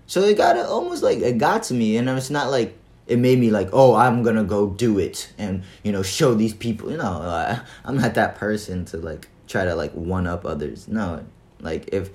so 0.08 0.22
it 0.22 0.38
got 0.38 0.58
almost 0.58 1.04
like 1.04 1.20
it 1.20 1.38
got 1.38 1.64
to 1.64 1.74
me, 1.74 1.98
and 1.98 2.10
it's 2.10 2.30
not 2.30 2.50
like 2.50 2.78
it 3.08 3.18
made 3.18 3.40
me 3.40 3.50
like, 3.50 3.70
oh, 3.74 3.96
I'm 3.96 4.24
gonna 4.24 4.44
go 4.44 4.70
do 4.70 5.00
it 5.00 5.34
and 5.38 5.64
you 5.84 5.92
know 5.92 6.04
show 6.04 6.34
these 6.34 6.54
people. 6.54 6.92
You 6.92 6.98
know, 6.98 7.60
I'm 7.86 7.98
not 7.98 8.14
that 8.14 8.36
person 8.36 8.86
to 8.86 8.98
like 8.98 9.28
try 9.48 9.66
to 9.66 9.76
like 9.76 9.92
one 9.94 10.28
up 10.28 10.46
others. 10.46 10.88
No, 10.88 11.26
like 11.60 11.90
if 11.92 12.10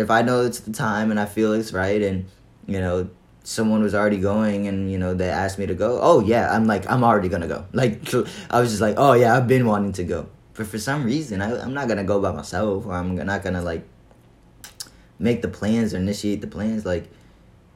if 0.00 0.10
I 0.10 0.22
know 0.22 0.44
it's 0.44 0.60
the 0.60 0.72
time 0.72 1.10
and 1.10 1.20
I 1.20 1.26
feel 1.26 1.52
it's 1.52 1.72
right 1.72 2.02
and 2.02 2.26
you 2.66 2.80
know 2.80 3.08
someone 3.42 3.82
was 3.82 3.94
already 3.94 4.18
going 4.18 4.68
and 4.68 4.90
you 4.90 4.98
know 4.98 5.14
they 5.14 5.28
asked 5.28 5.58
me 5.58 5.66
to 5.66 5.74
go 5.74 5.98
oh 6.02 6.20
yeah 6.20 6.54
i'm 6.54 6.66
like 6.66 6.88
i'm 6.90 7.02
already 7.02 7.28
gonna 7.28 7.48
go. 7.48 7.64
Like 7.72 8.12
i 8.50 8.60
was 8.60 8.70
just 8.70 8.82
like 8.82 8.96
oh 8.98 9.14
yeah 9.14 9.36
i've 9.36 9.48
been 9.48 9.66
wanting 9.66 9.92
to 9.94 10.04
go. 10.04 10.28
But 10.54 10.66
for 10.66 10.78
some 10.78 11.04
reason 11.04 11.40
I, 11.40 11.60
i'm 11.60 11.74
not 11.74 11.88
gonna 11.88 12.04
go 12.04 12.20
by 12.20 12.32
myself. 12.32 12.86
Or 12.86 12.92
i'm 12.92 13.16
not 13.16 13.42
gonna 13.42 13.62
like 13.62 13.84
make 15.18 15.42
the 15.42 15.48
plans 15.48 15.94
or 15.94 15.98
initiate 15.98 16.40
the 16.40 16.46
plans. 16.46 16.84
Like 16.84 17.08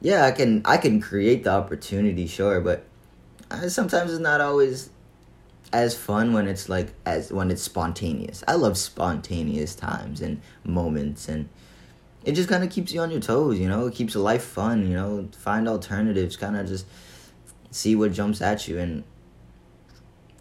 yeah, 0.01 0.25
I 0.25 0.31
can 0.31 0.61
I 0.65 0.77
can 0.77 1.01
create 1.01 1.43
the 1.43 1.51
opportunity, 1.51 2.27
sure, 2.27 2.59
but 2.59 2.83
I, 3.49 3.67
sometimes 3.67 4.11
it's 4.11 4.19
not 4.19 4.41
always 4.41 4.89
as 5.71 5.97
fun 5.97 6.33
when 6.33 6.47
it's 6.47 6.69
like 6.69 6.93
as 7.05 7.31
when 7.31 7.49
it's 7.51 7.61
spontaneous. 7.61 8.43
I 8.47 8.53
love 8.53 8.77
spontaneous 8.77 9.75
times 9.75 10.21
and 10.21 10.41
moments 10.63 11.27
and 11.27 11.49
it 12.25 12.33
just 12.33 12.49
kind 12.49 12.63
of 12.63 12.69
keeps 12.69 12.91
you 12.91 13.01
on 13.01 13.11
your 13.11 13.21
toes, 13.21 13.59
you 13.59 13.69
know? 13.69 13.87
It 13.87 13.95
keeps 13.95 14.15
life 14.15 14.43
fun, 14.43 14.87
you 14.87 14.95
know? 14.95 15.29
Find 15.37 15.67
alternatives, 15.67 16.35
kind 16.35 16.57
of 16.57 16.67
just 16.67 16.85
see 17.71 17.95
what 17.95 18.11
jumps 18.11 18.41
at 18.41 18.67
you 18.67 18.79
and 18.79 19.03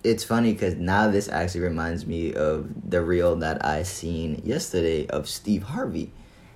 it's 0.04 0.22
funny 0.22 0.52
because 0.52 0.74
now 0.76 1.10
this 1.10 1.28
actually 1.28 1.62
reminds 1.62 2.06
me 2.06 2.34
of 2.34 2.68
the 2.88 3.02
reel 3.02 3.36
that 3.36 3.64
I 3.64 3.82
seen 3.82 4.40
yesterday 4.44 5.06
of 5.06 5.26
Steve 5.28 5.64
Harvey, 5.64 6.12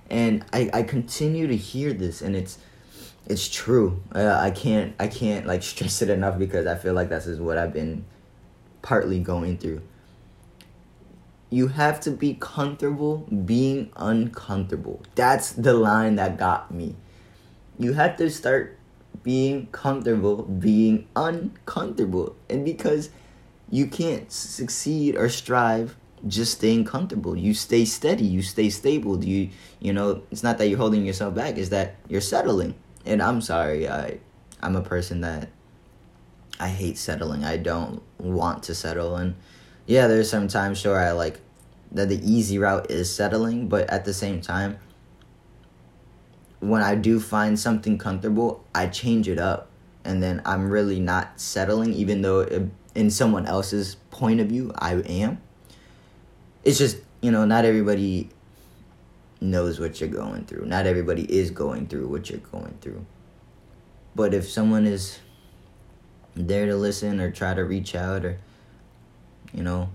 and 0.09 0.45
I, 0.53 0.69
I 0.71 0.83
continue 0.83 1.47
to 1.47 1.57
hear 1.57 1.91
this, 1.91 2.21
and 2.21 2.35
it's 2.35 2.59
it's 3.25 3.49
true. 3.49 4.01
Uh, 4.13 4.37
I 4.39 4.51
can't 4.51 4.93
I 4.99 5.07
can't 5.07 5.47
like 5.47 5.63
stress 5.71 6.01
it 6.03 6.09
enough 6.09 6.37
because 6.37 6.67
I 6.67 6.75
feel 6.75 6.93
like 6.93 7.09
this 7.09 7.25
is 7.25 7.39
what 7.39 7.57
I've 7.57 7.73
been 7.73 8.05
partly 8.83 9.19
going 9.19 9.57
through. 9.57 9.81
You 11.49 11.69
have 11.69 11.99
to 12.01 12.11
be 12.11 12.35
comfortable 12.39 13.17
being 13.45 13.91
uncomfortable. 13.95 15.01
That's 15.15 15.51
the 15.51 15.73
line 15.73 16.15
that 16.15 16.37
got 16.37 16.71
me. 16.71 16.95
You 17.77 17.93
have 17.93 18.17
to 18.17 18.29
start 18.29 18.77
being 19.23 19.67
comfortable 19.67 20.43
being 20.43 21.07
uncomfortable, 21.15 22.35
and 22.49 22.63
because 22.63 23.09
you 23.69 23.87
can't 23.87 24.31
succeed 24.31 25.15
or 25.15 25.29
strive 25.29 25.95
just 26.27 26.53
staying 26.53 26.85
comfortable. 26.85 27.37
You 27.37 27.53
stay 27.53 27.85
steady, 27.85 28.25
you 28.25 28.41
stay 28.41 28.69
stable. 28.69 29.23
You 29.23 29.49
you 29.79 29.93
know, 29.93 30.23
it's 30.31 30.43
not 30.43 30.57
that 30.57 30.67
you're 30.67 30.77
holding 30.77 31.05
yourself 31.05 31.35
back, 31.35 31.57
it's 31.57 31.69
that 31.69 31.95
you're 32.07 32.21
settling. 32.21 32.75
And 33.05 33.21
I'm 33.21 33.41
sorry, 33.41 33.89
I 33.89 34.19
I'm 34.61 34.75
a 34.75 34.81
person 34.81 35.21
that 35.21 35.49
I 36.59 36.67
hate 36.69 36.97
settling. 36.97 37.45
I 37.45 37.57
don't 37.57 38.01
want 38.17 38.63
to 38.63 38.75
settle 38.75 39.15
and 39.15 39.35
yeah, 39.89 40.05
there's 40.05 40.29
some 40.29 40.47
times 40.47 40.79
sure 40.79 40.99
I 40.99 41.13
like 41.13 41.39
that 41.93 42.09
the 42.09 42.21
easy 42.23 42.59
route 42.59 42.91
is 42.91 43.11
settling, 43.11 43.67
but 43.67 43.89
at 43.89 44.05
the 44.05 44.13
same 44.13 44.39
time 44.39 44.77
when 46.59 46.83
I 46.83 46.93
do 46.93 47.19
find 47.19 47.59
something 47.59 47.97
comfortable, 47.97 48.63
I 48.75 48.85
change 48.85 49.27
it 49.27 49.39
up 49.39 49.67
and 50.05 50.21
then 50.21 50.43
I'm 50.45 50.69
really 50.69 50.99
not 50.99 51.41
settling 51.41 51.93
even 51.93 52.21
though 52.21 52.41
it 52.41 52.69
in 52.93 53.09
someone 53.09 53.47
else's 53.47 53.95
point 54.11 54.39
of 54.39 54.49
view, 54.49 54.71
I 54.77 54.93
am. 54.93 55.41
It's 56.63 56.77
just, 56.77 56.97
you 57.21 57.31
know, 57.31 57.45
not 57.45 57.65
everybody 57.65 58.29
knows 59.41 59.79
what 59.79 59.99
you're 59.99 60.09
going 60.09 60.45
through. 60.45 60.67
Not 60.67 60.85
everybody 60.85 61.23
is 61.23 61.49
going 61.49 61.87
through 61.87 62.09
what 62.09 62.29
you're 62.29 62.37
going 62.39 62.77
through. 62.81 63.03
But 64.13 64.35
if 64.35 64.47
someone 64.47 64.85
is 64.85 65.17
there 66.35 66.67
to 66.67 66.75
listen 66.75 67.19
or 67.19 67.31
try 67.31 67.55
to 67.55 67.63
reach 67.63 67.95
out 67.95 68.23
or, 68.23 68.37
you 69.53 69.63
know, 69.63 69.89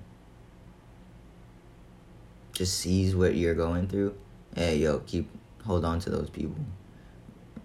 just 2.53 2.79
sees 2.79 3.15
what 3.15 3.35
you're 3.35 3.55
going 3.55 3.89
through, 3.89 4.17
hey, 4.55 4.79
yo, 4.79 5.01
keep, 5.01 5.29
hold 5.65 5.85
on 5.85 5.99
to 6.01 6.11
those 6.11 6.31
people. 6.31 6.57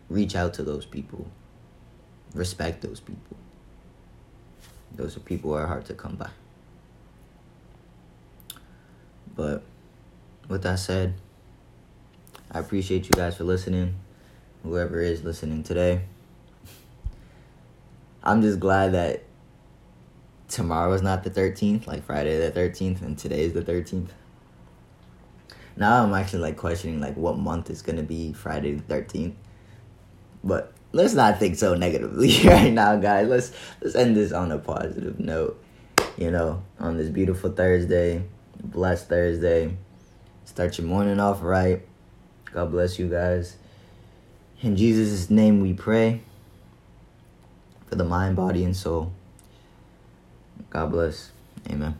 Reach 0.10 0.36
out 0.36 0.53
to 0.55 0.63
those 0.63 0.86
people. 0.86 1.27
Respect 2.34 2.81
those 2.81 3.00
people. 3.00 3.38
Those 4.96 5.15
are 5.15 5.19
people 5.19 5.51
who 5.51 5.58
are 5.58 5.67
hard 5.67 5.86
to 5.86 5.93
come 5.93 6.15
by. 6.15 6.29
But 9.35 9.63
with 10.48 10.63
that 10.63 10.79
said, 10.79 11.13
I 12.51 12.59
appreciate 12.59 13.05
you 13.05 13.11
guys 13.11 13.37
for 13.37 13.44
listening. 13.44 13.96
Whoever 14.63 15.00
is 15.00 15.24
listening 15.24 15.63
today. 15.63 16.01
I'm 18.24 18.42
just 18.42 18.59
glad 18.59 18.94
that 18.94 19.24
tomorrow 20.50 20.92
is 20.94 21.01
not 21.01 21.24
the 21.24 21.29
13th, 21.29 21.88
like 21.88 22.03
Friday 22.03 22.38
the 22.38 22.51
13th, 22.51 23.01
and 23.01 23.18
today 23.18 23.44
is 23.44 23.53
the 23.53 23.62
13th. 23.62 24.09
Now 25.77 26.03
I'm 26.03 26.14
actually 26.14 26.42
like 26.42 26.57
questioning 26.57 27.00
like 27.00 27.16
what 27.16 27.38
month 27.38 27.70
is 27.70 27.81
gonna 27.81 28.03
be 28.03 28.33
Friday 28.33 28.74
the 28.74 28.94
13th. 28.94 29.33
But 30.44 30.74
let's 30.92 31.14
not 31.14 31.40
think 31.40 31.55
so 31.55 31.75
negatively 31.75 32.42
right 32.46 32.74
now, 32.74 32.98
guys. 32.98 33.27
Let's 33.27 33.51
let's 33.81 33.96
end 33.96 34.16
this 34.16 34.33
on 34.33 34.51
a 34.51 34.57
positive 34.57 35.20
note. 35.20 35.64
You 36.18 36.31
know, 36.31 36.64
on 36.79 36.98
this 36.98 37.09
beautiful 37.09 37.51
Thursday, 37.51 38.24
blessed 38.62 39.07
Thursday. 39.07 39.77
Start 40.44 40.77
your 40.77 40.88
morning 40.88 41.20
off 41.20 41.42
right. 41.42 41.81
God 42.51 42.72
bless 42.72 43.00
you 43.00 43.07
guys. 43.07 43.55
In 44.62 44.75
Jesus' 44.75 45.29
name 45.29 45.62
we 45.62 45.74
pray. 45.74 46.22
For 47.85 47.96
the 47.96 48.03
mind, 48.03 48.35
body, 48.35 48.64
and 48.66 48.75
soul. 48.75 49.14
God 50.70 50.92
bless. 50.92 51.32
Amen. 51.70 51.98